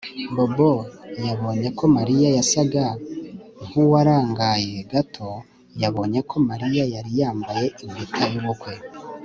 [0.35, 0.71] Bobo
[1.27, 2.85] yabonye ko Mariya yasaga
[3.65, 5.29] nkuwarangaye gato
[5.81, 8.73] yabonye ko Mariya yari yambaye impeta yubukwe